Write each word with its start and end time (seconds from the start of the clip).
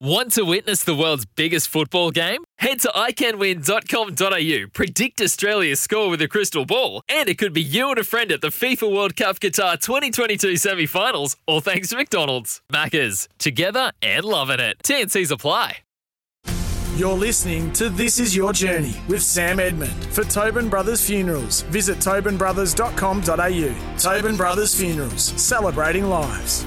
Want 0.00 0.32
to 0.32 0.42
witness 0.44 0.82
the 0.82 0.94
world's 0.94 1.24
biggest 1.24 1.68
football 1.68 2.10
game? 2.10 2.42
Head 2.58 2.80
to 2.80 2.88
iCanWin.com.au, 2.88 4.66
predict 4.72 5.20
Australia's 5.20 5.80
score 5.80 6.10
with 6.10 6.20
a 6.20 6.26
crystal 6.26 6.64
ball, 6.66 7.02
and 7.08 7.28
it 7.28 7.38
could 7.38 7.52
be 7.52 7.62
you 7.62 7.90
and 7.90 7.98
a 7.98 8.04
friend 8.04 8.32
at 8.32 8.40
the 8.40 8.48
FIFA 8.48 8.92
World 8.92 9.14
Cup 9.14 9.38
Qatar 9.38 9.80
2022 9.80 10.56
semi 10.56 10.86
finals, 10.86 11.36
all 11.46 11.60
thanks 11.60 11.90
to 11.90 11.96
McDonald's. 11.96 12.60
Maccas, 12.72 13.28
together 13.38 13.92
and 14.02 14.24
loving 14.24 14.58
it. 14.58 14.78
TNC's 14.82 15.30
apply. 15.30 15.78
You're 16.96 17.12
listening 17.12 17.72
to 17.74 17.88
This 17.88 18.18
Is 18.18 18.34
Your 18.36 18.52
Journey 18.52 18.94
with 19.08 19.22
Sam 19.22 19.58
Edmund 19.60 20.04
for 20.12 20.24
Tobin 20.24 20.68
Brothers 20.68 21.04
Funerals. 21.06 21.62
Visit 21.62 21.98
tobinbrothers.com.au. 21.98 23.96
Tobin 23.98 24.36
Brothers 24.36 24.74
Funerals, 24.78 25.22
celebrating 25.40 26.04
lives. 26.04 26.66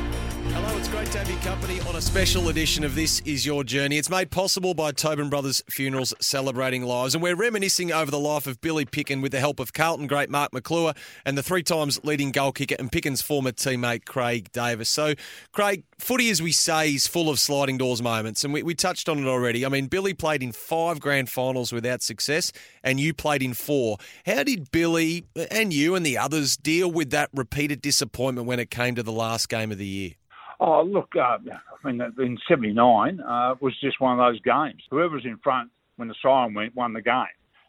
Hello, 0.54 0.78
it's 0.78 0.88
great 0.88 1.12
to 1.12 1.18
have 1.18 1.30
your 1.30 1.40
company 1.40 1.80
on 1.82 1.96
a 1.96 2.02
special 2.02 2.50
edition 2.50 2.84
of 2.84 2.96
This 2.96 3.20
Is 3.22 3.46
Your 3.46 3.64
Journey. 3.64 3.98
It's 3.98 4.10
made 4.10 4.32
possible 4.32 4.74
by 4.74 4.92
Tobin 4.92 5.30
Brothers 5.30 5.62
Funerals 5.70 6.14
Celebrating 6.20 6.84
Lives, 6.84 7.14
and 7.14 7.22
we're 7.22 7.36
reminiscing 7.36 7.92
over 7.92 8.10
the 8.10 8.20
life 8.20 8.48
of 8.48 8.62
Billy 8.62 8.86
Picken 8.86 9.22
with 9.22 9.32
the 9.32 9.40
help 9.40 9.60
of 9.60 9.74
Carlton 9.74 10.08
great 10.08 10.30
Mark 10.30 10.54
Maclure 10.54 10.94
and 11.26 11.38
the 11.38 11.44
three 11.44 11.64
times 11.64 12.00
leading 12.04 12.32
goal 12.32 12.52
kicker 12.52 12.76
and 12.80 12.92
Picken's 12.92 13.22
former 13.22 13.52
teammate 13.52 14.06
Craig 14.06 14.52
Davis. 14.52 14.90
So, 14.90 15.16
Craig, 15.52 15.84
footy, 16.00 16.30
as 16.30 16.42
we 16.42 16.52
say, 16.52 16.94
is 16.94 17.08
full 17.08 17.30
of 17.30 17.40
sliding 17.40 17.78
doors 17.78 18.02
moments, 18.02 18.44
and 18.44 18.54
we, 18.54 18.64
we 18.64 18.74
touched 18.74 19.10
on 19.10 19.20
it 19.20 19.28
already. 19.28 19.66
I 19.66 19.70
mean, 19.70 19.88
Billy 19.88 20.14
played 20.14 20.42
in 20.42 20.52
five 20.52 21.00
grand 21.00 21.30
finals 21.30 21.74
without 21.74 22.02
success, 22.02 22.52
and 22.84 23.00
you 23.00 23.14
played 23.14 23.44
in 23.44 23.54
four. 23.54 23.98
How 24.26 24.44
did 24.44 24.72
Billy 24.72 25.26
and 25.52 25.74
you 25.74 25.96
and 25.96 26.06
the 26.06 26.18
others 26.18 26.58
deal 26.58 26.92
with 26.92 27.10
that 27.12 27.30
repeated 27.34 27.82
disappointment 27.82 28.48
when 28.48 28.60
it 28.60 28.72
came 28.72 28.96
to 28.96 29.04
the 29.04 29.12
last 29.12 29.50
game 29.50 29.72
of 29.72 29.78
the 29.78 29.86
year? 29.86 30.12
Oh, 30.60 30.82
look, 30.82 31.14
uh, 31.16 31.38
I 31.84 31.92
mean, 31.92 32.02
in 32.18 32.38
'79 32.48 33.20
uh, 33.20 33.56
was 33.62 33.74
just 33.80 34.02
one 34.02 34.20
of 34.20 34.26
those 34.26 34.42
games. 34.42 34.82
Whoever 34.90 35.16
was 35.16 35.26
in 35.26 35.38
front 35.38 35.70
when 35.98 36.08
the 36.08 36.16
siren 36.22 36.54
went 36.54 36.76
won 36.76 36.94
the 36.94 37.02
game. 37.02 37.26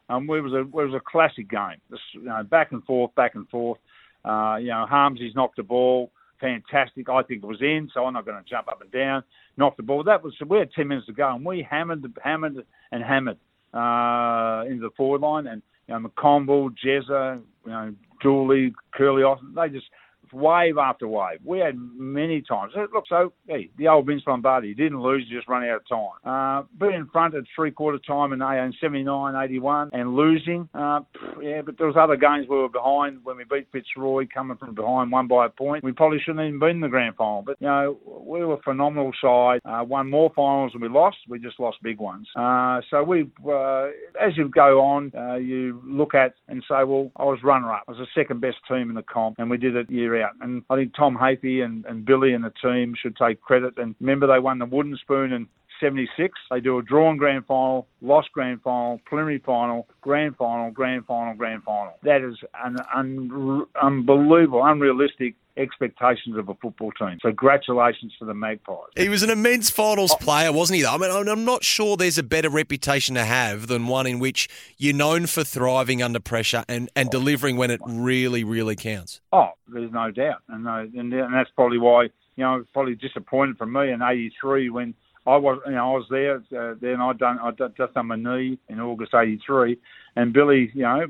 Um, 0.09 0.25
it 0.31 0.41
was 0.41 0.53
a 0.53 0.61
it 0.61 0.73
was 0.73 0.95
a 0.95 1.01
classic 1.01 1.51
game. 1.51 1.77
This, 1.91 2.01
you 2.13 2.23
know, 2.23 2.43
back 2.43 2.73
and 2.73 2.83
forth, 2.85 3.15
back 3.15 3.35
and 3.35 3.49
forth. 3.49 3.79
Uh, 4.25 4.57
you 4.61 4.69
know, 4.69 4.87
Harmsy's 4.89 5.35
knocked 5.35 5.57
the 5.57 5.63
ball, 5.63 6.11
fantastic. 6.41 7.09
I 7.09 7.23
think 7.23 7.43
it 7.43 7.47
was 7.47 7.61
in, 7.61 7.91
so 7.93 8.05
I'm 8.05 8.15
not 8.15 8.25
going 8.25 8.43
to 8.43 8.49
jump 8.49 8.69
up 8.69 8.81
and 8.81 8.91
down. 8.91 9.23
Knocked 9.57 9.77
the 9.77 9.83
ball. 9.83 10.03
That 10.05 10.23
was 10.23 10.35
we 10.47 10.59
had 10.59 10.73
10 10.73 10.89
minutes 10.89 11.07
to 11.07 11.13
go, 11.13 11.35
and 11.35 11.45
we 11.45 11.67
hammered, 11.69 12.05
hammered, 12.23 12.65
and 12.93 13.03
hammered 13.03 13.39
uh, 13.75 14.65
into 14.67 14.83
the 14.83 14.95
forward 14.97 15.21
line. 15.21 15.47
And 15.47 15.63
you 15.87 15.95
know, 15.95 16.09
McConville, 16.09 16.75
Jezza, 16.85 17.41
you 17.65 17.71
know, 17.71 17.95
Dooley, 18.23 18.73
Curly, 18.93 19.25
they 19.55 19.69
just 19.69 19.87
wave 20.33 20.79
after 20.79 21.09
wave. 21.09 21.39
We 21.45 21.59
had 21.59 21.77
many 21.77 22.43
times. 22.43 22.73
Look, 22.77 23.05
so 23.09 23.33
hey, 23.47 23.71
the 23.79 23.89
old 23.89 24.07
Vince 24.07 24.23
Lombardi 24.27 24.75
didn't 24.75 25.01
lose, 25.01 25.29
just 25.31 25.49
run 25.49 25.65
out 25.65 25.83
of 25.83 25.89
time. 25.89 26.09
Uh, 26.25 26.67
being 26.79 26.95
in 26.95 27.09
front 27.09 27.35
at 27.35 27.45
three 27.55 27.71
quarter 27.71 27.99
time 27.99 28.33
in 28.33 28.73
79, 28.81 29.35
81 29.35 29.91
and 29.93 30.15
losing, 30.15 30.69
uh, 30.75 31.01
yeah, 31.43 31.63
but 31.63 31.79
there 31.79 31.87
was 31.87 31.97
other 31.99 32.17
games 32.17 32.47
we 32.49 32.57
were 32.57 32.69
behind 32.69 33.25
when 33.25 33.37
we 33.37 33.45
beat 33.45 33.69
Fitzroy, 33.73 34.27
coming 34.33 34.57
from 34.57 34.75
behind, 34.75 35.11
one 35.11 35.29
by 35.29 35.47
a 35.47 35.49
point. 35.49 35.85
We 35.85 35.93
probably 35.93 36.19
shouldn't 36.21 36.47
even 36.47 36.59
been 36.59 36.71
in 36.71 36.81
the 36.81 36.89
grand 36.89 37.17
final, 37.17 37.43
but 37.43 37.57
you 37.61 37.67
know 37.67 37.99
we 38.05 38.45
were 38.45 38.55
a 38.55 38.63
phenomenal 38.63 39.13
side. 39.21 39.61
Uh, 39.65 39.85
won 39.85 40.11
more 40.11 40.31
finals 40.35 40.73
than 40.73 40.83
we 40.83 40.89
lost. 40.89 41.19
We 41.29 41.39
just 41.39 41.61
lost 41.61 41.79
big 41.83 41.99
ones. 41.99 42.29
Uh, 42.37 42.81
so 42.91 43.03
we, 43.03 43.29
uh, 43.49 43.87
as 44.21 44.37
you 44.37 44.49
go 44.49 44.81
on, 44.81 45.13
uh, 45.17 45.37
you 45.37 45.81
look 45.85 46.15
at 46.15 46.35
and 46.49 46.63
say, 46.69 46.85
well, 46.85 47.11
I 47.17 47.25
was 47.25 47.39
runner 47.43 47.73
up. 47.73 47.85
I 47.89 47.93
was 47.93 47.99
the 47.99 48.21
second 48.21 48.41
best 48.41 48.59
team 48.69 48.89
in 48.89 48.95
the 48.95 49.03
comp, 49.03 49.39
and 49.39 49.51
we 49.51 49.57
did 49.57 49.77
it 49.77 49.91
year 49.91 50.18
out. 50.23 50.33
And 50.41 50.63
I 50.71 50.77
think 50.77 50.95
Tom 50.95 51.17
Hafey 51.17 51.65
and, 51.65 51.85
and 51.87 52.05
Billy 52.05 52.35
and 52.35 52.45
the 52.45 52.53
team 52.63 52.95
should 53.01 53.17
take 53.17 53.41
credit. 53.41 53.75
And 53.79 53.95
remember, 54.01 54.27
they 54.27 54.39
won 54.39 54.59
the 54.59 54.67
Wooden 54.67 54.97
Spoon 55.01 55.33
in 55.33 55.49
76. 55.81 56.39
They 56.51 56.61
do 56.61 56.79
a 56.79 56.83
drawn 56.83 57.17
grand 57.17 57.47
final, 57.47 57.87
lost 58.01 58.33
grand 58.33 58.63
final, 58.63 59.01
preliminary 59.05 59.41
final, 59.45 59.87
grand 60.01 60.37
final, 60.37 60.71
grand 60.71 61.07
final, 61.07 61.35
grand 61.35 61.63
final. 61.63 61.95
That 62.03 62.23
is 62.23 62.37
an 62.63 62.77
un- 62.95 63.67
unbelievable, 63.81 64.65
unrealistic 64.65 65.35
expectations 65.59 66.37
of 66.37 66.49
a 66.49 66.55
football 66.55 66.93
team. 66.93 67.19
So 67.21 67.29
congratulations 67.29 68.15
to 68.19 68.25
the 68.25 68.35
Magpies. 68.35 68.77
He 68.97 69.09
was 69.09 69.23
an 69.23 69.31
immense 69.31 69.71
finals 69.71 70.15
player, 70.21 70.53
wasn't 70.53 70.77
he? 70.77 70.83
Though? 70.83 70.95
I 70.95 70.99
mean, 70.99 71.29
I'm 71.29 71.45
not 71.45 71.65
sure 71.65 71.97
there's 71.97 72.19
a 72.19 72.23
better 72.23 72.49
reputation 72.49 73.17
to 73.17 73.25
have 73.25 73.67
than 73.67 73.89
one 73.89 74.07
in 74.07 74.19
which 74.19 74.49
you're 74.77 74.95
known 74.95 75.27
for 75.27 75.45
thriving 75.45 76.03
under 76.03 76.21
pressure 76.21 76.65
and, 76.69 76.89
and 76.95 77.11
delivering 77.11 77.57
when 77.57 77.71
it 77.71 77.81
really, 77.85 78.45
really 78.45 78.77
counts. 78.77 79.21
Oh, 79.33 79.51
there's 79.67 79.93
no 79.93 80.11
doubt, 80.11 80.43
and 80.49 80.67
uh, 80.67 80.87
and, 80.99 81.13
and 81.13 81.35
that's 81.35 81.51
probably 81.55 81.79
why 81.79 82.05
you 82.37 82.45
know 82.45 82.65
probably 82.73 82.95
disappointed 82.95 83.59
for 83.59 83.67
me 83.67 83.91
in 83.91 84.01
'83 84.01 84.71
when. 84.71 84.95
I 85.29 85.37
was, 85.37 85.61
you 85.67 85.73
know, 85.73 85.95
I 85.95 85.97
was 85.97 86.07
there. 86.11 86.37
Uh, 86.37 86.75
then 86.81 87.01
I 87.01 87.13
done, 87.13 87.39
I 87.39 87.51
just 87.51 87.95
done 87.95 88.07
my 88.07 88.17
knee 88.17 88.59
in 88.69 88.81
August 88.81 89.15
'83, 89.15 89.79
and 90.17 90.33
Billy, 90.33 90.71
you 90.75 90.83
know, 90.83 91.07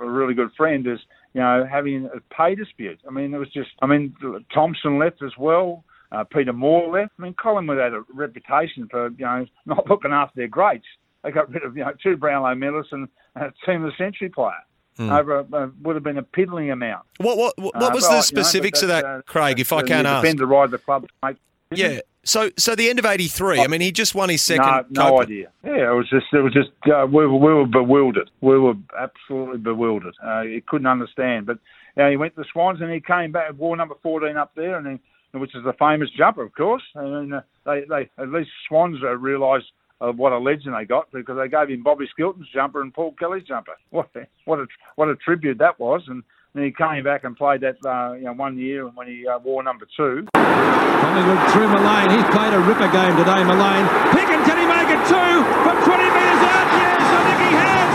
a 0.00 0.06
really 0.06 0.34
good 0.34 0.50
friend, 0.56 0.86
is 0.86 1.00
you 1.34 1.40
know, 1.40 1.66
having 1.70 2.06
a 2.06 2.34
pay 2.34 2.54
dispute. 2.54 3.00
I 3.06 3.10
mean, 3.12 3.34
it 3.34 3.38
was 3.38 3.50
just, 3.50 3.70
I 3.82 3.86
mean, 3.86 4.14
Thompson 4.52 4.98
left 4.98 5.22
as 5.22 5.32
well. 5.38 5.84
Uh, 6.10 6.24
Peter 6.24 6.52
Moore 6.52 6.90
left. 6.90 7.12
I 7.18 7.22
mean, 7.22 7.34
Collingwood 7.34 7.78
had 7.78 7.92
a 7.92 8.02
reputation 8.12 8.88
for, 8.90 9.10
you 9.10 9.24
know, 9.24 9.46
not 9.66 9.88
looking 9.88 10.12
after 10.12 10.34
their 10.36 10.48
greats. 10.48 10.86
They 11.22 11.30
got 11.30 11.50
rid 11.50 11.64
of, 11.64 11.76
you 11.76 11.84
know, 11.84 11.92
two 12.02 12.16
Brownlow 12.16 12.54
medalists 12.54 12.92
and 12.92 13.08
a 13.36 13.52
team 13.66 13.84
of 13.84 13.92
the 13.92 13.96
century 13.96 14.30
player. 14.30 14.52
Mm. 14.98 15.16
Over 15.16 15.46
uh, 15.52 15.68
would 15.82 15.94
have 15.94 16.02
been 16.02 16.18
a 16.18 16.24
piddling 16.24 16.72
amount. 16.72 17.06
What 17.18 17.38
what 17.38 17.56
what, 17.56 17.72
what 17.76 17.92
uh, 17.92 17.94
was 17.94 18.08
the 18.08 18.20
specifics 18.20 18.82
you 18.82 18.88
know, 18.88 18.96
of 18.96 19.02
that, 19.02 19.08
uh, 19.08 19.22
Craig? 19.22 19.60
If 19.60 19.72
I 19.72 19.82
can 19.82 20.06
ask, 20.06 20.24
defender 20.24 20.44
ride 20.44 20.72
the 20.72 20.78
club. 20.78 21.06
Mate. 21.22 21.36
Yeah, 21.74 22.00
so, 22.24 22.50
so 22.56 22.74
the 22.74 22.90
end 22.90 22.98
of 22.98 23.06
'83. 23.06 23.60
I 23.60 23.66
mean, 23.66 23.80
he 23.80 23.92
just 23.92 24.14
won 24.14 24.28
his 24.28 24.42
second. 24.42 24.86
No, 24.90 25.10
no 25.10 25.22
idea. 25.22 25.50
Yeah, 25.64 25.90
it 25.90 25.94
was 25.94 26.08
just, 26.10 26.26
it 26.32 26.40
was 26.40 26.52
just, 26.52 26.70
uh, 26.86 27.06
we, 27.06 27.26
were, 27.26 27.36
we 27.36 27.54
were 27.54 27.66
bewildered. 27.66 28.30
We 28.40 28.58
were 28.58 28.74
absolutely 28.98 29.58
bewildered. 29.58 30.14
Uh, 30.22 30.42
he 30.42 30.60
couldn't 30.60 30.86
understand. 30.86 31.46
But 31.46 31.58
you 31.96 32.02
know, 32.02 32.10
he 32.10 32.16
went 32.16 32.34
to 32.36 32.42
the 32.42 32.48
Swans 32.52 32.80
and 32.80 32.92
he 32.92 33.00
came 33.00 33.32
back, 33.32 33.52
wore 33.56 33.76
number 33.76 33.94
14 34.02 34.36
up 34.36 34.52
there, 34.54 34.76
and 34.76 34.86
then, 34.86 35.00
which 35.40 35.54
is 35.54 35.64
the 35.64 35.72
famous 35.78 36.10
jumper, 36.16 36.42
of 36.42 36.54
course. 36.54 36.82
And 36.94 37.34
uh, 37.34 37.40
they, 37.64 37.84
they, 37.88 38.10
at 38.18 38.30
least 38.30 38.50
Swans 38.68 38.98
uh, 39.02 39.16
realised 39.16 39.66
uh, 40.00 40.12
what 40.12 40.32
a 40.32 40.38
legend 40.38 40.74
they 40.74 40.84
got 40.84 41.10
because 41.12 41.36
they 41.36 41.48
gave 41.48 41.70
him 41.70 41.82
Bobby 41.82 42.06
Skilton's 42.10 42.48
jumper 42.52 42.82
and 42.82 42.94
Paul 42.94 43.14
Kelly's 43.18 43.44
jumper. 43.44 43.72
What, 43.90 44.10
what 44.44 44.58
a, 44.58 44.66
what 44.96 45.08
a 45.08 45.16
tribute 45.16 45.58
that 45.58 45.80
was. 45.80 46.02
And 46.08 46.22
and 46.58 46.66
he 46.66 46.72
came 46.74 47.04
back 47.06 47.22
and 47.22 47.36
played 47.38 47.60
that 47.62 47.78
uh, 47.86 48.14
you 48.18 48.26
know, 48.26 48.32
one 48.34 48.58
year 48.58 48.82
when 48.90 49.06
he 49.06 49.22
uh, 49.28 49.38
wore 49.38 49.62
number 49.62 49.86
two. 49.96 50.26
Collingwood 50.34 51.38
through 51.54 51.70
Mullane. 51.70 52.10
He's 52.10 52.26
played 52.34 52.50
a 52.50 52.58
ripper 52.58 52.90
game 52.90 53.14
today, 53.14 53.46
Mullane. 53.46 53.86
Picken, 54.10 54.42
can 54.42 54.58
he 54.58 54.66
make 54.66 54.90
it 54.90 54.98
two 55.06 55.34
from 55.62 55.78
20 55.86 56.02
metres 56.02 56.42
out? 56.50 56.66
Yes, 56.74 56.98
I 56.98 57.20
think 57.30 57.38
he 57.46 57.52
has. 57.54 57.88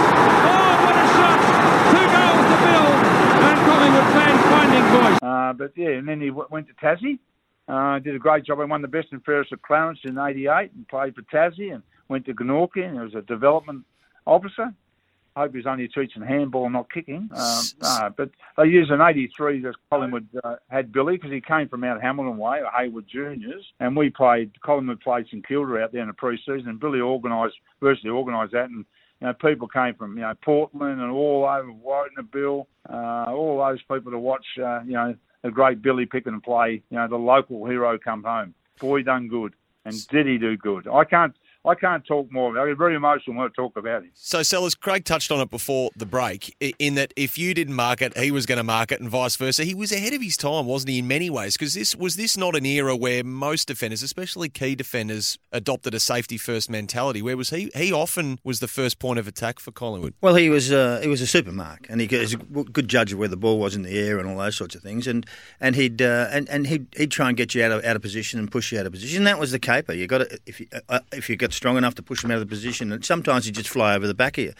Oh, 0.47 0.73
what 0.79 0.95
a 0.95 1.05
shot. 1.11 1.39
Two 1.91 2.07
goals 2.07 2.45
to 2.47 2.57
Bill. 2.63 2.87
And 3.51 3.59
Collingwood 3.67 4.07
fans 4.15 4.41
finding 4.47 4.85
voice. 4.95 5.19
Uh, 5.19 5.51
but 5.59 5.71
yeah, 5.75 5.99
and 5.99 6.07
then 6.07 6.21
he 6.21 6.27
w- 6.31 6.47
went 6.49 6.67
to 6.71 6.73
Tassie. 6.79 7.19
Uh, 7.67 7.99
did 7.99 8.15
a 8.15 8.19
great 8.19 8.45
job. 8.45 8.59
He 8.59 8.65
won 8.65 8.81
the 8.81 8.87
best 8.87 9.07
and 9.11 9.21
fairest 9.25 9.51
at 9.51 9.61
Clarence 9.61 9.99
in 10.05 10.17
'88 10.17 10.71
and 10.71 10.87
played 10.87 11.15
for 11.15 11.21
Tassie 11.23 11.73
and 11.73 11.83
went 12.07 12.25
to 12.27 12.33
Gnorky 12.33 12.87
and 12.87 12.95
was 12.99 13.13
a 13.15 13.21
development 13.23 13.83
officer. 14.25 14.73
I 15.35 15.41
hope 15.41 15.55
he's 15.55 15.65
only 15.65 15.87
teaching 15.87 16.21
handball, 16.21 16.69
not 16.69 16.91
kicking. 16.91 17.29
Um, 17.35 17.63
no, 17.81 18.13
but 18.15 18.29
they 18.57 18.65
used 18.65 18.91
an 18.91 19.01
83 19.01 19.61
that 19.61 19.75
Collingwood 19.89 20.27
uh, 20.43 20.55
had 20.69 20.91
Billy 20.91 21.17
because 21.17 21.31
he 21.31 21.41
came 21.41 21.67
from 21.67 21.81
Mount 21.81 22.01
Hamilton 22.01 22.37
way, 22.37 22.59
or 22.59 22.69
Hayward 22.69 23.07
Juniors, 23.07 23.65
and 23.79 23.95
we 23.95 24.09
played, 24.09 24.51
Collingwood 24.61 25.01
played 25.01 25.25
St 25.27 25.47
Kilda 25.47 25.81
out 25.81 25.91
there 25.91 26.01
in 26.01 26.07
the 26.07 26.13
pre-season, 26.13 26.67
and 26.67 26.79
Billy 26.79 26.99
organised, 26.99 27.55
virtually 27.81 28.11
organised 28.11 28.53
that, 28.53 28.69
and 28.69 28.85
you 29.21 29.27
know, 29.27 29.33
people 29.33 29.67
came 29.67 29.95
from, 29.95 30.17
you 30.17 30.23
know, 30.23 30.33
Portland 30.43 30.99
and 30.99 31.09
all 31.09 31.45
over, 31.45 32.23
Bill, 32.23 32.67
uh, 32.89 33.25
all 33.29 33.65
those 33.65 33.81
people 33.83 34.11
to 34.11 34.19
watch, 34.19 34.45
uh, 34.61 34.81
you 34.85 34.93
know, 34.93 35.15
the 35.43 35.51
great 35.51 35.81
Billy 35.81 36.05
Picken 36.05 36.43
play, 36.43 36.83
you 36.89 36.97
know, 36.97 37.07
the 37.07 37.15
local 37.15 37.65
hero 37.65 37.97
come 37.97 38.23
home. 38.23 38.53
Boy 38.79 39.03
done 39.03 39.29
good. 39.29 39.53
And 39.85 39.95
did 40.07 40.27
he 40.27 40.37
do 40.37 40.57
good? 40.57 40.87
I 40.87 41.03
can't 41.03 41.35
I 41.65 41.75
can't 41.75 42.05
talk 42.05 42.29
more. 42.31 42.57
I 42.59 42.67
get 42.67 42.77
very 42.77 42.95
emotional 42.95 43.37
when 43.37 43.47
I 43.47 43.49
talk 43.55 43.77
about 43.77 44.03
him. 44.03 44.11
So, 44.15 44.43
Sellers, 44.43 44.75
Craig 44.75 45.05
touched 45.05 45.31
on 45.31 45.39
it 45.39 45.49
before 45.49 45.91
the 45.95 46.05
break, 46.05 46.53
in 46.77 46.95
that 46.95 47.13
if 47.15 47.37
you 47.37 47.53
didn't 47.53 47.75
mark 47.75 48.01
it, 48.01 48.17
he 48.17 48.31
was 48.31 48.45
going 48.45 48.57
to 48.57 48.63
mark 48.63 48.91
it, 48.91 48.99
and 48.99 49.09
vice 49.09 49.37
versa. 49.37 49.63
He 49.63 49.73
was 49.73 49.93
ahead 49.93 50.13
of 50.13 50.21
his 50.21 50.35
time, 50.35 50.65
wasn't 50.65 50.91
he, 50.91 50.99
in 50.99 51.07
many 51.07 51.29
ways? 51.29 51.55
Because 51.55 51.73
this 51.73 51.95
was 51.95 52.17
this 52.17 52.35
not 52.35 52.55
an 52.55 52.65
era 52.65 52.97
where 52.97 53.23
most 53.23 53.69
defenders, 53.69 54.03
especially 54.03 54.49
key 54.49 54.75
defenders, 54.75 55.37
adopted 55.53 55.93
a 55.93 55.99
safety 56.01 56.37
first 56.37 56.69
mentality. 56.69 57.21
Where 57.21 57.37
was 57.37 57.49
he? 57.49 57.71
He 57.75 57.93
often 57.93 58.39
was 58.43 58.59
the 58.59 58.67
first 58.67 58.99
point 58.99 59.19
of 59.19 59.27
attack 59.27 59.59
for 59.59 59.71
Collingwood. 59.71 60.15
Well, 60.19 60.35
he 60.35 60.49
was 60.49 60.71
uh, 60.71 60.99
he 61.01 61.07
was 61.07 61.21
a 61.21 61.25
supermark, 61.25 61.85
and 61.87 62.01
he 62.01 62.07
was 62.07 62.33
a 62.33 62.37
good 62.37 62.89
judge 62.89 63.13
of 63.13 63.19
where 63.19 63.29
the 63.29 63.37
ball 63.37 63.57
was 63.57 63.73
in 63.73 63.83
the 63.83 63.97
air 63.97 64.19
and 64.19 64.29
all 64.29 64.37
those 64.37 64.57
sorts 64.57 64.75
of 64.75 64.81
things. 64.81 65.07
And 65.07 65.25
and 65.61 65.77
he'd 65.77 66.01
uh, 66.01 66.27
and 66.31 66.49
and 66.49 66.67
he'd, 66.67 66.87
he'd 66.97 67.11
try 67.11 67.29
and 67.29 67.37
get 67.37 67.55
you 67.55 67.63
out 67.63 67.71
of 67.71 67.85
out 67.85 67.95
of 67.95 68.01
position 68.01 68.37
and 68.39 68.51
push 68.51 68.73
you 68.73 68.79
out 68.79 68.85
of 68.85 68.91
position. 68.91 69.23
That 69.23 69.39
was 69.39 69.51
the 69.51 69.59
caper. 69.59 69.93
You 69.93 70.07
got 70.07 70.17
to 70.17 70.39
if 70.45 70.59
you 70.59 70.67
uh, 70.89 70.99
if 71.13 71.29
you 71.29 71.37
got 71.37 71.52
strong 71.55 71.77
enough 71.77 71.95
to 71.95 72.03
push 72.03 72.21
them 72.21 72.31
out 72.31 72.35
of 72.35 72.41
the 72.41 72.55
position. 72.55 72.91
And 72.91 73.03
sometimes 73.05 73.45
he'd 73.45 73.55
just 73.55 73.69
fly 73.69 73.95
over 73.95 74.07
the 74.07 74.13
back 74.13 74.37
of 74.37 74.43
you 74.45 74.53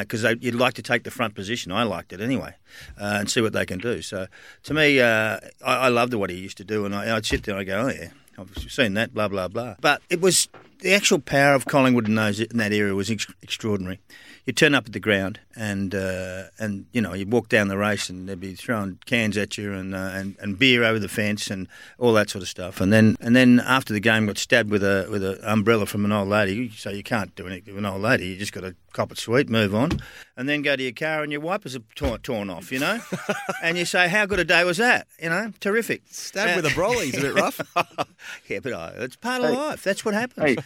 because 0.00 0.24
you'd 0.40 0.54
like 0.54 0.74
to 0.74 0.82
take 0.82 1.04
the 1.04 1.10
front 1.10 1.34
position. 1.34 1.72
I 1.72 1.82
liked 1.82 2.12
it 2.12 2.20
anyway, 2.20 2.54
uh, 3.00 3.18
and 3.20 3.30
see 3.30 3.40
what 3.40 3.52
they 3.52 3.66
can 3.66 3.78
do. 3.78 4.02
So 4.02 4.26
to 4.64 4.74
me, 4.74 5.00
uh, 5.00 5.38
I, 5.64 5.76
I 5.76 5.88
loved 5.88 6.14
what 6.14 6.30
he 6.30 6.36
used 6.36 6.56
to 6.58 6.64
do, 6.64 6.84
and 6.84 6.94
I, 6.94 7.16
I'd 7.16 7.26
sit 7.26 7.42
there 7.44 7.56
and 7.56 7.60
I 7.60 7.64
go, 7.64 7.86
oh 7.86 7.88
yeah. 7.88 8.10
I've 8.38 8.56
seen 8.72 8.94
that, 8.94 9.12
blah 9.12 9.28
blah 9.28 9.48
blah. 9.48 9.74
But 9.82 10.00
it 10.08 10.22
was 10.22 10.48
the 10.82 10.92
actual 10.94 11.18
power 11.18 11.54
of 11.54 11.66
Collingwood 11.66 12.06
in 12.08 12.14
those 12.14 12.40
in 12.40 12.56
that 12.58 12.72
era 12.72 12.94
was 12.94 13.10
ex- 13.10 13.26
extraordinary. 13.42 13.98
You 14.46 14.54
turn 14.54 14.74
up 14.74 14.86
at 14.86 14.92
the 14.94 15.00
ground 15.00 15.38
and 15.54 15.94
uh, 15.94 16.44
and 16.58 16.86
you 16.92 17.00
know 17.02 17.12
you 17.12 17.26
walk 17.26 17.48
down 17.50 17.68
the 17.68 17.76
race 17.76 18.08
and 18.08 18.26
they'd 18.28 18.40
be 18.40 18.54
throwing 18.54 18.98
cans 19.04 19.36
at 19.36 19.58
you 19.58 19.72
and, 19.74 19.94
uh, 19.94 20.10
and 20.14 20.34
and 20.40 20.58
beer 20.58 20.82
over 20.82 20.98
the 20.98 21.08
fence 21.08 21.50
and 21.50 21.68
all 21.98 22.14
that 22.14 22.30
sort 22.30 22.42
of 22.42 22.48
stuff. 22.48 22.80
And 22.80 22.90
then 22.92 23.16
and 23.20 23.36
then 23.36 23.60
after 23.60 23.92
the 23.92 24.00
game 24.00 24.26
got 24.26 24.38
stabbed 24.38 24.70
with 24.70 24.82
a 24.82 25.06
with 25.10 25.22
an 25.22 25.38
umbrella 25.42 25.84
from 25.86 26.04
an 26.06 26.12
old 26.12 26.28
lady, 26.28 26.70
so 26.70 26.90
you 26.90 27.02
can't 27.02 27.34
do 27.36 27.46
anything 27.46 27.74
with 27.74 27.84
an 27.84 27.90
old 27.90 28.00
lady. 28.02 28.28
You 28.28 28.36
just 28.36 28.52
got 28.52 28.62
to 28.62 28.74
cop 28.92 29.12
it 29.12 29.18
sweet, 29.18 29.48
move 29.48 29.72
on, 29.74 30.00
and 30.36 30.48
then 30.48 30.62
go 30.62 30.74
to 30.74 30.82
your 30.82 30.92
car 30.92 31.22
and 31.22 31.30
your 31.30 31.42
wipers 31.42 31.76
are 31.76 31.82
torn, 31.94 32.18
torn 32.22 32.50
off. 32.50 32.72
You 32.72 32.80
know, 32.80 32.98
and 33.62 33.76
you 33.76 33.84
say 33.84 34.08
how 34.08 34.24
good 34.26 34.40
a 34.40 34.44
day 34.44 34.64
was 34.64 34.78
that? 34.78 35.06
You 35.22 35.28
know, 35.28 35.52
terrific. 35.60 36.02
Stabbed 36.10 36.56
with 36.56 36.72
a 36.72 36.74
brolly's 36.74 37.16
a 37.16 37.20
bit 37.20 37.34
rough. 37.34 37.60
yeah, 38.48 38.58
but 38.60 38.72
uh, 38.72 38.92
it's 38.96 39.16
part 39.16 39.42
of 39.44 39.50
Hey. 39.50 39.56
life. 39.56 39.84
That's 39.84 40.04
what 40.04 40.14
happens. 40.14 40.46
Hey, 40.46 40.56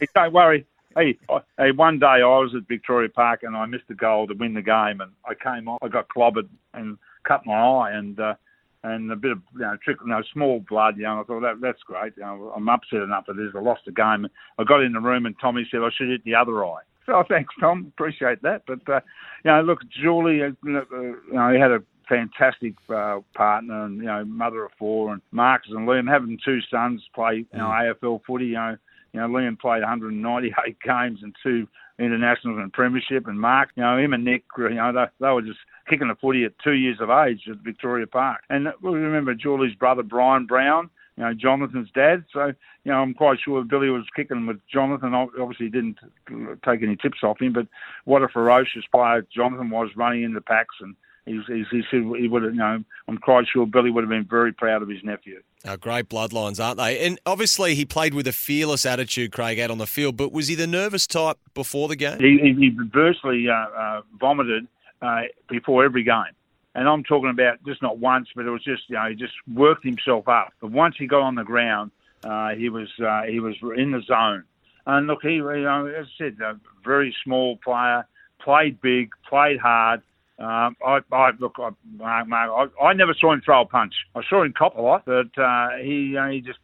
hey, 0.00 0.06
don't 0.14 0.32
worry. 0.32 0.66
Hey, 0.96 1.18
I- 1.30 1.40
hey, 1.58 1.70
one 1.72 1.98
day 1.98 2.06
I 2.06 2.24
was 2.24 2.54
at 2.56 2.68
Victoria 2.68 3.08
Park 3.08 3.42
and 3.42 3.56
I 3.56 3.66
missed 3.66 3.84
a 3.90 3.94
goal 3.94 4.26
to 4.28 4.34
win 4.34 4.54
the 4.54 4.62
game, 4.62 5.00
and 5.00 5.12
I 5.26 5.34
came 5.34 5.68
off. 5.68 5.78
I 5.82 5.88
got 5.88 6.08
clobbered 6.08 6.48
and 6.74 6.98
cut 7.24 7.44
my 7.44 7.54
eye, 7.54 7.92
and 7.92 8.18
uh, 8.18 8.34
and 8.82 9.10
a 9.10 9.16
bit 9.16 9.32
of 9.32 9.42
you 9.54 9.60
know 9.60 9.76
trickle, 9.82 10.06
you 10.06 10.12
know, 10.12 10.22
small 10.32 10.64
blood. 10.68 10.96
You 10.96 11.04
know, 11.04 11.20
I 11.20 11.24
thought 11.24 11.40
that 11.40 11.60
that's 11.60 11.82
great. 11.82 12.14
You 12.16 12.22
know, 12.22 12.52
I'm 12.54 12.68
upset 12.68 13.02
enough 13.02 13.24
is. 13.28 13.52
I 13.54 13.60
lost 13.60 13.82
the 13.84 13.92
game. 13.92 14.26
I 14.58 14.64
got 14.64 14.82
in 14.82 14.92
the 14.92 15.00
room 15.00 15.26
and 15.26 15.34
Tommy 15.40 15.66
said 15.70 15.80
I 15.80 15.90
should 15.96 16.08
hit 16.08 16.24
the 16.24 16.34
other 16.34 16.64
eye. 16.64 16.82
So 17.04 17.22
thanks, 17.28 17.54
Tom. 17.60 17.92
Appreciate 17.96 18.42
that. 18.42 18.62
But 18.66 18.88
uh, 18.88 19.00
you 19.44 19.50
know, 19.50 19.62
look, 19.62 19.80
Julie, 19.88 20.42
uh, 20.42 20.50
you 20.64 21.16
know, 21.32 21.52
he 21.52 21.58
had 21.60 21.70
a 21.70 21.82
fantastic 22.08 22.74
uh, 22.88 23.18
partner 23.34 23.84
and 23.84 23.98
you 23.98 24.04
know 24.04 24.24
mother 24.24 24.64
of 24.64 24.70
four 24.78 25.12
and 25.12 25.20
Marcus 25.32 25.72
and 25.72 25.88
Liam 25.88 26.08
having 26.08 26.38
two 26.44 26.60
sons 26.70 27.02
play 27.14 27.38
you 27.52 27.58
know 27.58 27.64
AFL 27.66 28.20
footy 28.24 28.46
you 28.46 28.54
know 28.54 28.76
you 29.16 29.22
know 29.22 29.28
Liam 29.28 29.58
played 29.58 29.80
198 29.80 30.76
games 30.84 31.20
and 31.22 31.34
two 31.42 31.66
internationals 31.98 32.58
and 32.60 32.72
premiership 32.72 33.26
and 33.26 33.40
Mark 33.40 33.70
you 33.74 33.82
know 33.82 33.96
him 33.96 34.12
and 34.12 34.24
Nick 34.24 34.44
you 34.58 34.70
know 34.70 34.92
they, 34.92 35.06
they 35.24 35.32
were 35.32 35.42
just 35.42 35.58
kicking 35.88 36.08
the 36.08 36.14
footy 36.14 36.44
at 36.44 36.52
two 36.62 36.74
years 36.74 36.98
of 37.00 37.10
age 37.10 37.42
at 37.50 37.56
Victoria 37.58 38.06
Park 38.06 38.42
and 38.50 38.68
we 38.82 38.90
remember 38.90 39.34
Julie's 39.34 39.74
brother 39.74 40.02
Brian 40.02 40.46
Brown 40.46 40.90
you 41.16 41.24
know, 41.24 41.32
Jonathan's 41.32 41.88
dad. 41.94 42.24
So, 42.30 42.52
you 42.84 42.92
know, 42.92 42.98
I'm 42.98 43.14
quite 43.14 43.38
sure 43.42 43.64
Billy 43.64 43.88
was 43.88 44.04
kicking 44.14 44.46
with 44.46 44.60
Jonathan. 44.70 45.14
Obviously, 45.14 45.70
didn't 45.70 45.98
take 46.62 46.82
any 46.82 46.96
tips 46.96 47.18
off 47.22 47.40
him, 47.40 47.54
but 47.54 47.66
what 48.04 48.22
a 48.22 48.28
ferocious 48.28 48.84
player 48.92 49.26
Jonathan 49.34 49.70
was 49.70 49.88
running 49.96 50.24
in 50.24 50.34
the 50.34 50.42
packs. 50.42 50.74
And 50.80 50.94
he's, 51.26 51.42
he's, 51.46 51.66
he 51.70 51.82
said 51.90 52.02
he 52.18 52.28
would 52.28 52.42
have, 52.42 52.52
you 52.52 52.58
know, 52.58 52.82
I'm 53.08 53.18
quite 53.18 53.46
sure 53.52 53.66
Billy 53.66 53.90
would 53.90 54.02
have 54.02 54.08
been 54.08 54.24
very 54.24 54.52
proud 54.52 54.82
of 54.82 54.88
his 54.88 55.02
nephew. 55.04 55.42
Oh, 55.66 55.76
great 55.76 56.08
bloodlines, 56.08 56.64
aren't 56.64 56.78
they? 56.78 57.04
And 57.04 57.18
obviously, 57.26 57.74
he 57.74 57.84
played 57.84 58.14
with 58.14 58.26
a 58.26 58.32
fearless 58.32 58.86
attitude, 58.86 59.32
Craig, 59.32 59.58
out 59.58 59.70
on 59.70 59.78
the 59.78 59.86
field. 59.86 60.16
But 60.16 60.32
was 60.32 60.48
he 60.48 60.54
the 60.54 60.66
nervous 60.66 61.06
type 61.06 61.38
before 61.54 61.88
the 61.88 61.96
game? 61.96 62.20
He, 62.20 62.38
he, 62.38 62.54
he 62.54 62.76
virtually 62.92 63.48
uh, 63.48 63.52
uh, 63.52 64.02
vomited 64.18 64.66
uh, 65.02 65.22
before 65.48 65.84
every 65.84 66.04
game. 66.04 66.24
And 66.74 66.88
I'm 66.88 67.02
talking 67.04 67.30
about 67.30 67.64
just 67.64 67.80
not 67.80 67.98
once, 67.98 68.28
but 68.36 68.44
it 68.44 68.50
was 68.50 68.62
just 68.62 68.82
you 68.88 68.96
know 68.96 69.08
he 69.08 69.14
just 69.14 69.32
worked 69.52 69.82
himself 69.82 70.28
up. 70.28 70.52
But 70.60 70.72
once 70.72 70.94
he 70.98 71.06
got 71.06 71.22
on 71.22 71.34
the 71.34 71.42
ground, 71.42 71.90
uh, 72.22 72.50
he 72.50 72.68
was 72.68 72.88
uh, 73.02 73.22
he 73.22 73.40
was 73.40 73.54
in 73.76 73.92
the 73.92 74.02
zone. 74.02 74.44
And 74.84 75.06
look, 75.06 75.20
he 75.22 75.34
you 75.36 75.42
know 75.42 75.86
as 75.86 76.06
I 76.06 76.18
said, 76.18 76.36
a 76.44 76.60
very 76.84 77.16
small 77.24 77.56
player, 77.64 78.06
played 78.40 78.80
big, 78.82 79.10
played 79.26 79.58
hard. 79.58 80.02
Um, 80.38 80.76
I, 80.84 81.00
I 81.12 81.30
look, 81.38 81.56
I, 81.58 81.70
Mark, 82.24 82.72
I, 82.80 82.84
I 82.84 82.92
never 82.92 83.14
saw 83.14 83.32
him 83.32 83.40
throw 83.42 83.62
a 83.62 83.64
punch. 83.64 83.94
I 84.14 84.20
saw 84.28 84.42
him 84.42 84.52
cop 84.56 84.76
a 84.76 84.82
lot, 84.82 85.04
but 85.06 85.36
uh, 85.38 85.68
he 85.82 86.16
uh, 86.16 86.28
he 86.28 86.42
just 86.42 86.58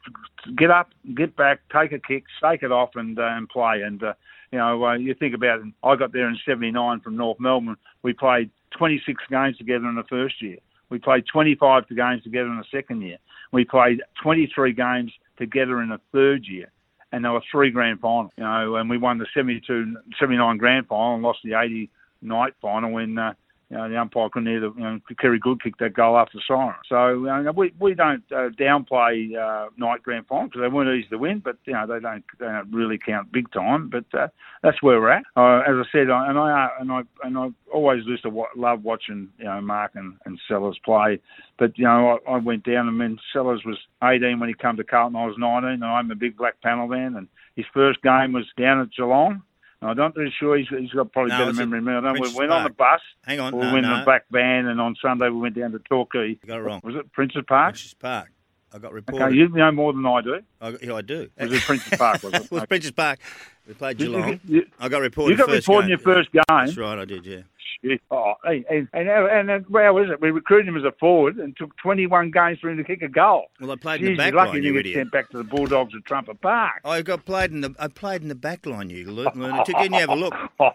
get 0.56 0.70
up, 0.70 0.90
get 1.14 1.34
back, 1.36 1.60
take 1.72 1.92
a 1.92 1.98
kick, 1.98 2.24
shake 2.40 2.62
it 2.62 2.70
off, 2.70 2.90
and 2.96 3.18
uh, 3.18 3.22
and 3.22 3.48
play. 3.48 3.80
And 3.80 4.02
uh, 4.02 4.12
you 4.50 4.58
know, 4.58 4.84
uh, 4.84 4.94
you 4.94 5.14
think 5.14 5.34
about 5.34 5.60
it. 5.60 5.66
I 5.82 5.96
got 5.96 6.12
there 6.12 6.28
in 6.28 6.36
'79 6.46 7.00
from 7.00 7.16
North 7.16 7.40
Melbourne. 7.40 7.76
We 8.02 8.12
played 8.12 8.50
26 8.76 9.22
games 9.30 9.56
together 9.56 9.88
in 9.88 9.94
the 9.94 10.04
first 10.04 10.42
year. 10.42 10.58
We 10.90 10.98
played 10.98 11.24
25 11.32 11.88
games 11.88 12.22
together 12.22 12.48
in 12.48 12.58
the 12.58 12.64
second 12.70 13.00
year. 13.00 13.16
We 13.50 13.64
played 13.64 14.02
23 14.22 14.74
games 14.74 15.12
together 15.38 15.80
in 15.80 15.88
the 15.88 16.00
third 16.12 16.44
year. 16.46 16.70
And 17.12 17.24
there 17.24 17.32
were 17.32 17.42
three 17.50 17.70
grand 17.70 18.00
finals, 18.00 18.30
you 18.36 18.44
know, 18.44 18.76
and 18.76 18.88
we 18.90 18.98
won 18.98 19.18
the 19.18 19.26
72, 19.34 19.96
79 20.18 20.58
grand 20.58 20.86
final 20.86 21.14
and 21.14 21.22
lost 21.22 21.40
the 21.44 21.58
80 21.58 21.90
night 22.20 22.54
final 22.60 22.92
when, 22.92 23.18
uh, 23.18 23.32
you 23.72 23.78
know, 23.78 23.88
the 23.88 23.96
umpire 23.96 24.28
couldn't 24.28 24.54
either, 24.54 24.70
you 24.76 24.82
know, 24.82 25.00
Kerry 25.18 25.38
Good 25.38 25.62
kicked 25.62 25.78
that 25.78 25.94
goal 25.94 26.18
after 26.18 26.38
siren. 26.46 26.74
So, 26.90 27.08
you 27.08 27.42
know, 27.42 27.52
we, 27.56 27.72
we 27.80 27.94
don't 27.94 28.22
uh, 28.30 28.50
downplay 28.50 29.34
uh, 29.34 29.70
night 29.78 30.02
grand 30.02 30.26
final 30.26 30.48
because 30.48 30.60
they 30.60 30.68
weren't 30.68 30.94
easy 30.94 31.08
to 31.08 31.16
win, 31.16 31.40
but, 31.42 31.56
you 31.64 31.72
know, 31.72 31.86
they 31.86 31.98
don't, 31.98 32.22
they 32.38 32.44
don't 32.44 32.70
really 32.70 32.98
count 32.98 33.32
big 33.32 33.50
time. 33.50 33.88
But 33.88 34.04
uh, 34.12 34.28
that's 34.62 34.82
where 34.82 35.00
we're 35.00 35.12
at. 35.12 35.22
Uh, 35.36 35.60
as 35.60 35.74
I 35.74 35.84
said, 35.90 36.10
I, 36.10 36.28
and 36.28 36.38
I, 36.38 36.68
and 36.80 36.92
I, 36.92 37.00
and 37.24 37.38
I 37.38 37.48
always 37.72 38.04
used 38.04 38.24
to 38.24 38.28
wa- 38.28 38.48
love 38.54 38.84
watching, 38.84 39.30
you 39.38 39.46
know, 39.46 39.58
Mark 39.62 39.92
and, 39.94 40.16
and 40.26 40.38
Sellers 40.46 40.78
play. 40.84 41.18
But, 41.58 41.78
you 41.78 41.84
know, 41.84 42.18
I, 42.26 42.32
I 42.32 42.36
went 42.36 42.64
down 42.64 42.88
and 42.88 43.00
then 43.00 43.18
Sellers 43.32 43.62
was 43.64 43.78
18 44.04 44.38
when 44.38 44.50
he 44.50 44.54
came 44.54 44.76
to 44.76 44.84
Carlton. 44.84 45.16
I 45.16 45.24
was 45.24 45.36
19 45.38 45.70
and 45.70 45.84
I'm 45.84 46.10
a 46.10 46.14
big 46.14 46.36
black 46.36 46.60
panel 46.60 46.88
man. 46.88 47.16
And 47.16 47.26
his 47.56 47.64
first 47.72 48.02
game 48.02 48.34
was 48.34 48.44
down 48.58 48.82
at 48.82 48.92
Geelong. 48.94 49.42
I'm 49.82 49.96
not 49.96 50.16
really 50.16 50.32
sure 50.38 50.56
he's, 50.56 50.68
he's 50.68 50.90
got 50.90 51.10
probably 51.12 51.30
No, 51.32 51.38
better 51.38 51.52
memory 51.54 51.78
than 51.80 51.84
me. 51.86 51.92
I 51.92 52.00
don't. 52.00 52.20
We 52.20 52.32
went 52.38 52.52
on 52.52 52.64
the 52.64 52.70
bus. 52.70 53.00
Hang 53.24 53.40
on, 53.40 53.54
We 53.56 53.62
no, 53.62 53.72
went 53.72 53.86
in 53.86 53.92
the 53.92 54.04
back 54.06 54.24
van, 54.30 54.66
and 54.66 54.80
on 54.80 54.94
Sunday 55.02 55.28
we 55.28 55.38
went 55.40 55.56
down 55.56 55.72
to 55.72 55.78
Torquay. 55.80 56.28
You 56.28 56.36
got 56.46 56.58
it 56.58 56.62
wrong. 56.62 56.80
Was 56.84 56.94
it 56.94 57.12
Princes 57.12 57.42
Park? 57.46 57.72
Princes 57.74 57.94
Park. 57.94 58.30
I 58.74 58.78
got 58.78 58.92
reported. 58.94 59.22
Okay, 59.26 59.34
you 59.36 59.48
know 59.48 59.70
more 59.70 59.92
than 59.92 60.06
I 60.06 60.20
do. 60.22 60.40
I, 60.60 60.76
yeah, 60.80 60.94
I 60.94 61.02
do. 61.02 61.28
Was 61.38 61.52
it 61.52 61.60
Princes 61.62 61.98
Park? 61.98 62.22
Was 62.22 62.32
it? 62.34 62.42
it 62.44 62.50
was 62.50 62.60
Okay. 62.62 62.66
Princes 62.68 62.90
Park. 62.92 63.18
We 63.68 63.74
played 63.74 64.00
You- 64.00 64.06
you- 64.06 64.16
Geelong. 64.16 64.40
you- 64.48 64.66
I 64.80 64.88
got 64.88 65.02
reported. 65.02 65.32
You 65.38 65.44
got 65.44 65.52
reported 65.52 65.84
in 65.84 65.88
your 65.90 65.98
first 65.98 66.32
game. 66.32 66.42
That's 66.48 66.76
right, 66.78 66.98
I 66.98 67.04
did. 67.04 67.26
Yeah. 67.26 67.40
Oh, 68.10 68.34
and 68.44 68.64
and 68.70 68.88
and, 68.92 69.50
and 69.50 69.66
how 69.72 69.98
is 69.98 70.10
it? 70.10 70.20
We 70.20 70.30
recruited 70.30 70.68
him 70.68 70.76
as 70.76 70.84
a 70.84 70.92
forward 71.00 71.36
and 71.38 71.56
took 71.56 71.76
21 71.78 72.30
games 72.30 72.58
for 72.60 72.70
him 72.70 72.76
to 72.76 72.84
kick 72.84 73.02
a 73.02 73.08
goal. 73.08 73.46
Well, 73.60 73.72
I 73.72 73.76
played 73.76 74.00
Jeez, 74.00 74.06
in 74.06 74.12
the 74.12 74.18
back 74.18 74.34
lucky 74.34 74.52
line, 74.52 74.62
you 74.62 74.78
idiot. 74.78 74.96
sent 74.96 75.10
back 75.12 75.30
to 75.30 75.38
the 75.38 75.44
Bulldogs 75.44 75.94
at 75.94 76.04
Trumpet 76.04 76.40
Park. 76.40 76.80
Oh, 76.84 76.90
I 76.90 77.02
got 77.02 77.24
played 77.24 77.50
in 77.50 77.60
the. 77.60 77.74
I 77.78 77.88
played 77.88 78.22
in 78.22 78.28
the 78.28 78.34
back 78.34 78.66
line. 78.66 78.90
You 78.90 79.10
lu- 79.10 79.28
lunatic. 79.34 79.76
Didn't 79.76 79.94
you 79.94 80.00
have 80.00 80.10
a 80.10 80.14
look? 80.14 80.34
Oh, 80.60 80.70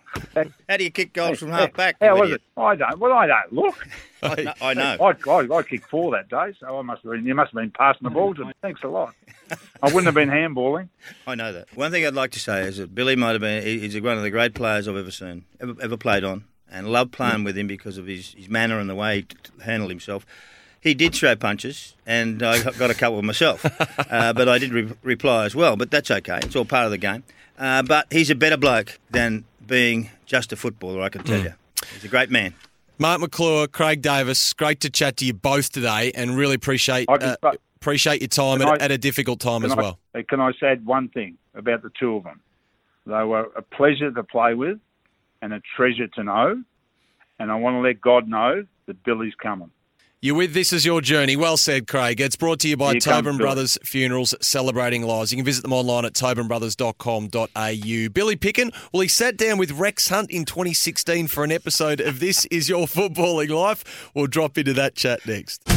How 0.68 0.78
do 0.78 0.84
you 0.84 0.92
kick 0.92 1.14
goals 1.14 1.40
from 1.40 1.50
half 1.50 1.74
back? 1.74 1.96
How 2.02 2.20
was 2.20 2.32
it? 2.32 2.42
I 2.58 2.76
don't. 2.76 3.00
Well, 3.00 3.14
I 3.14 3.28
don't 3.28 3.54
look. 3.54 3.88
I 4.22 4.44
know. 4.44 4.54
I 4.62 4.74
know. 4.74 4.98
I, 5.00 5.30
I, 5.30 5.58
I 5.58 5.64
kicked 5.64 5.90
four 5.90 6.12
that 6.12 6.28
day, 6.30 6.54
so 6.60 6.78
I 6.78 6.82
must 6.82 7.04
have 7.04 7.12
been. 7.14 7.26
You 7.26 7.36
must 7.36 7.52
have 7.54 7.62
been 7.62 7.72
passing 7.72 8.02
the 8.04 8.10
ball 8.10 8.34
to 8.36 8.46
me. 8.46 8.54
Thanks 8.62 8.82
a 8.84 8.88
lot. 8.88 9.14
I 9.82 9.86
wouldn't 9.86 10.06
have 10.06 10.16
been 10.16 10.30
handballing. 10.30 10.90
I 11.26 11.36
know 11.36 11.54
that. 11.54 11.68
One 11.76 11.92
thing 11.92 12.06
I'd 12.06 12.14
like 12.16 12.32
to 12.32 12.40
say 12.40 12.62
is 12.64 12.78
that 12.78 12.94
Billy 12.94 13.16
might 13.16 13.32
have 13.34 13.42
been. 13.42 13.64
He's 13.64 14.00
one 14.02 14.18
of 14.18 14.24
the 14.24 14.32
great 14.32 14.54
players 14.54 14.88
I've 14.88 14.98
ever 14.98 15.12
seen, 15.12 15.46
ever, 15.62 15.76
ever 15.82 15.98
played 15.98 16.24
on, 16.24 16.44
and 16.72 16.88
loved 16.92 17.12
playing 17.12 17.44
with 17.44 17.58
him 17.58 17.68
because 17.68 17.98
of 17.98 18.08
his, 18.08 18.34
his 18.34 18.50
manner 18.50 18.80
and 18.80 18.90
the 18.90 18.96
way 18.96 19.18
he 19.18 19.22
t- 19.24 19.36
t- 19.44 19.64
handled 19.64 19.90
himself. 19.92 20.26
He 20.82 20.94
did 20.94 21.14
throw 21.16 21.36
punches, 21.36 21.96
and 22.06 22.42
I 22.44 22.62
got 22.64 22.78
got 22.78 22.90
a 22.92 22.94
couple 22.94 23.22
myself, 23.24 23.66
uh, 24.12 24.34
but 24.34 24.48
I 24.48 24.58
did 24.58 24.72
re- 24.72 24.94
reply 25.04 25.46
as 25.46 25.56
well. 25.56 25.76
But 25.76 25.92
that's 25.92 26.10
okay; 26.12 26.40
it's 26.44 26.56
all 26.56 26.66
part 26.66 26.86
of 26.86 26.92
the 26.92 26.98
game. 26.98 27.24
Uh, 27.58 27.82
but 27.84 28.06
he's 28.12 28.30
a 28.30 28.36
better 28.36 28.58
bloke 28.58 29.00
than 29.10 29.44
being 29.66 30.12
just 30.26 30.54
a 30.54 30.56
footballer. 30.56 31.02
I 31.02 31.10
can 31.10 31.24
tell 31.24 31.42
you, 31.42 31.54
he's 31.94 32.04
a 32.06 32.08
great 32.08 32.30
man. 32.30 32.54
Mark 33.00 33.20
Maclure, 33.22 33.68
Craig 33.72 34.02
Davis, 34.02 34.54
great 34.54 34.80
to 34.82 34.90
chat 34.90 35.18
to 35.18 35.26
you 35.26 35.34
both 35.34 35.72
today, 35.72 36.12
and 36.16 36.38
really 36.38 36.56
appreciate 36.56 37.10
uh, 37.10 37.36
appreciate 37.76 38.22
your 38.22 38.28
time 38.30 38.62
at, 38.62 38.68
I- 38.82 38.86
at 38.86 38.92
a 38.92 38.98
difficult 38.98 39.40
time 39.40 39.66
as 39.66 39.72
I- 39.74 39.76
well. 39.76 40.00
Can 40.30 40.40
I 40.40 40.52
say 40.60 40.76
one 40.84 41.10
thing 41.10 41.38
about 41.56 41.82
the 41.82 41.90
two 42.00 42.16
of 42.16 42.24
them? 42.24 42.40
They 43.08 43.24
were 43.24 43.50
a 43.56 43.62
pleasure 43.62 44.12
to 44.12 44.24
play 44.24 44.54
with 44.54 44.80
and 45.42 45.54
a 45.54 45.62
treasure 45.76 46.08
to 46.08 46.24
know. 46.24 46.64
And 47.40 47.52
I 47.52 47.56
want 47.56 47.76
to 47.76 47.80
let 47.80 48.02
God 48.02 48.28
know 48.28 48.66
that 48.88 49.04
Billy's 49.04 49.36
coming. 49.36 49.72
You're 50.20 50.34
with 50.36 50.56
This 50.56 50.74
Is 50.74 50.84
Your 50.84 51.00
Journey. 51.00 51.36
Well 51.36 51.58
said, 51.58 51.86
Craig. 51.86 52.20
It's 52.20 52.36
brought 52.36 52.60
to 52.62 52.68
you 52.68 52.76
by 52.76 52.94
Here 52.94 53.00
Tobin. 53.00 53.38
Brothers 53.38 53.78
Funerals 53.84 54.34
Celebrating 54.42 55.04
Lives. 55.04 55.32
You 55.32 55.38
can 55.38 55.46
visit 55.46 55.62
them 55.62 55.74
online 55.74 56.06
at 56.06 56.14
tobinbrothers.com.au. 56.14 58.10
Billy 58.10 58.36
Picken, 58.36 58.74
well, 58.92 59.02
he 59.02 59.08
sat 59.08 59.38
down 59.38 59.60
with 59.60 59.74
Rex 59.74 60.10
Hunt 60.10 60.32
in 60.32 60.44
2016 60.44 61.28
for 61.28 61.44
an 61.44 61.52
episode 61.52 62.02
of 62.02 62.20
This 62.20 62.46
Is 62.46 62.68
Your 62.68 62.88
Footballing 62.88 63.50
Life. 63.50 64.10
We'll 64.16 64.26
drop 64.26 64.58
into 64.58 64.74
that 64.74 64.96
chat 64.96 65.24
next. 65.28 65.77